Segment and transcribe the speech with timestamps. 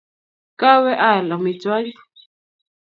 [0.59, 1.99] Kawe aal amitwokik